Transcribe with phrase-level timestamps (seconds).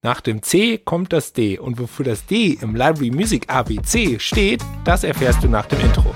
[0.00, 4.62] Nach dem C kommt das D und wofür das D im Library Music ABC steht,
[4.84, 6.14] das erfährst du nach dem Intro.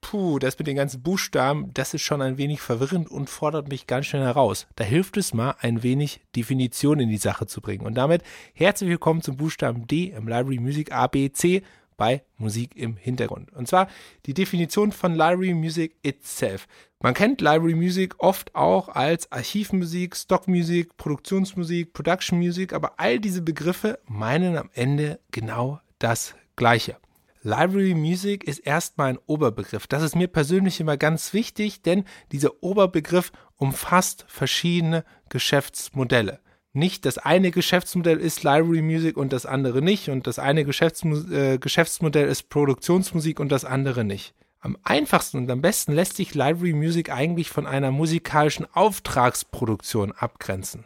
[0.00, 3.86] Puh, das mit den ganzen Buchstaben, das ist schon ein wenig verwirrend und fordert mich
[3.86, 4.66] ganz schön heraus.
[4.74, 7.86] Da hilft es mal, ein wenig Definition in die Sache zu bringen.
[7.86, 8.22] Und damit
[8.54, 11.62] herzlich willkommen zum Buchstaben D im Library Music ABC
[11.96, 13.52] bei Musik im Hintergrund.
[13.52, 13.88] Und zwar
[14.26, 16.66] die Definition von Library Music itself.
[17.00, 23.42] Man kennt Library Music oft auch als Archivmusik, Stockmusik, Produktionsmusik, Production Music, aber all diese
[23.42, 26.96] Begriffe meinen am Ende genau das Gleiche.
[27.42, 29.86] Library Music ist erstmal ein Oberbegriff.
[29.86, 36.40] Das ist mir persönlich immer ganz wichtig, denn dieser Oberbegriff umfasst verschiedene Geschäftsmodelle
[36.76, 41.16] nicht das eine Geschäftsmodell ist Library Music und das andere nicht und das eine Geschäftsmu
[41.32, 44.34] äh, Geschäftsmodell ist Produktionsmusik und das andere nicht.
[44.60, 50.84] Am einfachsten und am besten lässt sich Library Music eigentlich von einer musikalischen Auftragsproduktion abgrenzen.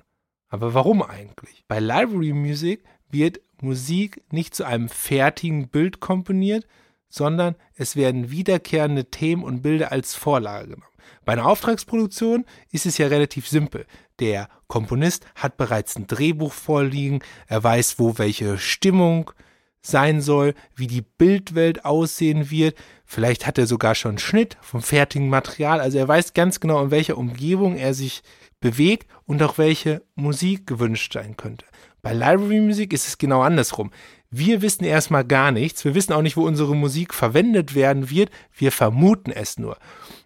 [0.48, 1.64] Aber warum eigentlich?
[1.66, 6.66] Bei Library Music wird Musik nicht zu einem fertigen Bild komponiert,
[7.08, 10.89] sondern es werden wiederkehrende Themen und Bilder als Vorlage genommen.
[11.24, 13.86] Bei einer Auftragsproduktion ist es ja relativ simpel.
[14.18, 19.30] Der Komponist hat bereits ein Drehbuch vorliegen, er weiß, wo welche Stimmung
[19.82, 22.76] sein soll, wie die Bildwelt aussehen wird.
[23.04, 25.80] Vielleicht hat er sogar schon einen Schnitt vom fertigen Material.
[25.80, 28.22] Also er weiß ganz genau, in welcher Umgebung er sich
[28.60, 31.64] bewegt und auch welche Musik gewünscht sein könnte.
[32.02, 33.90] Bei Library Music ist es genau andersrum.
[34.30, 35.84] Wir wissen erstmal gar nichts.
[35.84, 38.30] Wir wissen auch nicht, wo unsere Musik verwendet werden wird.
[38.56, 39.76] Wir vermuten es nur.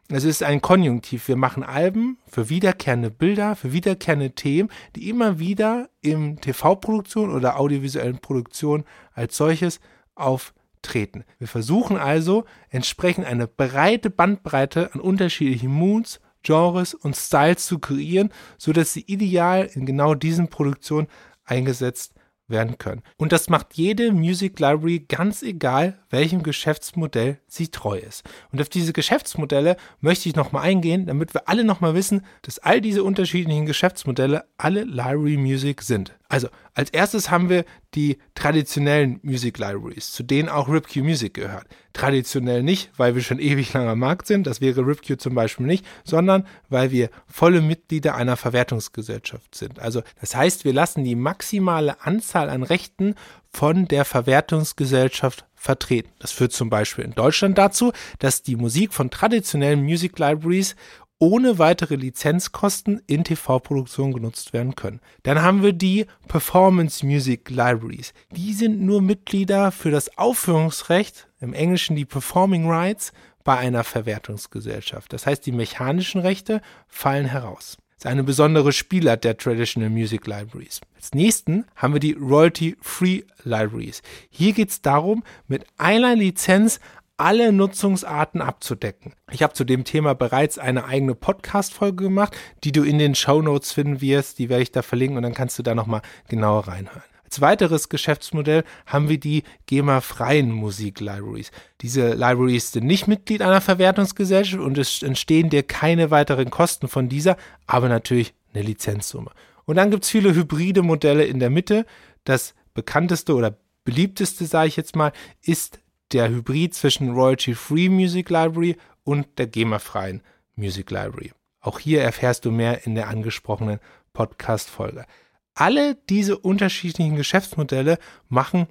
[0.08, 1.28] Es ist ein Konjunktiv.
[1.28, 7.58] Wir machen Alben für wiederkehrende Bilder, für wiederkehrende Themen, die immer wieder im TV-Produktion oder
[7.58, 9.80] audiovisuellen Produktion als solches
[10.14, 11.24] auftreten.
[11.38, 18.30] Wir versuchen also entsprechend eine breite Bandbreite an unterschiedlichen Moods, Genres und Styles zu kreieren,
[18.58, 21.08] sodass sie ideal in genau diesen Produktionen
[21.46, 22.12] eingesetzt
[22.48, 23.02] werden können.
[23.16, 28.22] Und das macht jede Music Library ganz egal, welchem Geschäftsmodell sie treu ist.
[28.52, 32.80] Und auf diese Geschäftsmodelle möchte ich nochmal eingehen, damit wir alle nochmal wissen, dass all
[32.80, 36.14] diese unterschiedlichen Geschäftsmodelle alle Library Music sind.
[36.28, 37.64] Also, als erstes haben wir
[37.94, 41.66] die traditionellen Music Libraries, zu denen auch RipQ Music gehört.
[41.92, 45.66] Traditionell nicht, weil wir schon ewig lang am Markt sind, das wäre RipQ zum Beispiel
[45.66, 49.78] nicht, sondern weil wir volle Mitglieder einer Verwertungsgesellschaft sind.
[49.78, 53.14] Also, das heißt, wir lassen die maximale Anzahl an Rechten
[53.52, 56.10] von der Verwertungsgesellschaft vertreten.
[56.18, 60.76] Das führt zum Beispiel in Deutschland dazu, dass die Musik von traditionellen Music Libraries
[61.18, 65.00] ohne weitere Lizenzkosten in TV-Produktionen genutzt werden können.
[65.22, 68.12] Dann haben wir die Performance Music Libraries.
[68.32, 73.12] Die sind nur Mitglieder für das Aufführungsrecht, im Englischen die Performing Rights,
[73.44, 75.12] bei einer Verwertungsgesellschaft.
[75.12, 77.76] Das heißt, die mechanischen Rechte fallen heraus.
[77.96, 80.80] Das ist eine besondere Spielart der Traditional Music Libraries.
[80.96, 84.02] Als nächsten haben wir die Royalty-Free Libraries.
[84.30, 86.80] Hier geht es darum, mit einer Lizenz
[87.16, 89.14] alle Nutzungsarten abzudecken.
[89.30, 93.40] Ich habe zu dem Thema bereits eine eigene Podcast-Folge gemacht, die du in den Show
[93.40, 94.38] Notes finden wirst.
[94.38, 97.02] Die werde ich da verlinken und dann kannst du da nochmal genauer reinhören.
[97.24, 101.50] Als weiteres Geschäftsmodell haben wir die GEMA-freien Musik-Libraries.
[101.80, 107.08] Diese Libraries sind nicht Mitglied einer Verwertungsgesellschaft und es entstehen dir keine weiteren Kosten von
[107.08, 107.36] dieser,
[107.66, 109.30] aber natürlich eine Lizenzsumme.
[109.64, 111.86] Und dann gibt es viele hybride Modelle in der Mitte.
[112.24, 115.80] Das bekannteste oder beliebteste, sage ich jetzt mal, ist
[116.14, 120.22] der Hybrid zwischen Royalty-Free Music Library und der GEMA-freien
[120.54, 121.32] Music Library.
[121.60, 123.80] Auch hier erfährst du mehr in der angesprochenen
[124.12, 125.06] Podcast-Folge.
[125.54, 128.68] Alle diese unterschiedlichen Geschäftsmodelle machen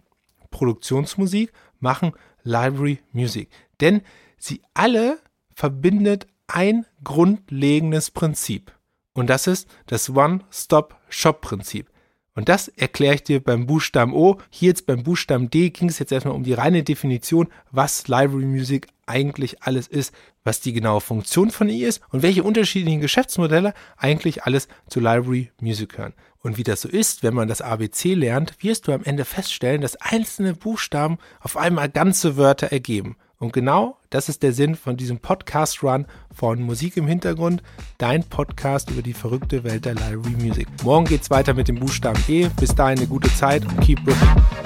[0.52, 3.50] Produktionsmusik, machen Library Music.
[3.82, 4.02] Denn
[4.38, 5.20] sie alle
[5.54, 8.72] verbindet ein grundlegendes Prinzip.
[9.14, 11.90] Und das ist das One-Stop-Shop-Prinzip.
[12.36, 14.40] Und das erkläre ich dir beim Buchstaben O.
[14.50, 18.46] Hier jetzt beim Buchstaben D ging es jetzt erstmal um die reine Definition, was Library
[18.46, 20.14] Music eigentlich alles ist,
[20.44, 25.52] was die genaue Funktion von ihr ist und welche unterschiedlichen Geschäftsmodelle eigentlich alles zu Library
[25.62, 26.14] Music hören.
[26.40, 29.82] Und wie das so ist, wenn man das ABC lernt, wirst du am Ende feststellen,
[29.82, 33.16] dass einzelne Buchstaben auf einmal ganze Wörter ergeben.
[33.44, 37.62] Und genau das ist der Sinn von diesem Podcast-Run von Musik im Hintergrund,
[37.98, 40.66] dein Podcast über die verrückte Welt der Library Music.
[40.82, 42.48] Morgen geht's weiter mit dem Buchstaben E.
[42.58, 44.63] Bis dahin eine gute Zeit und keep ripping.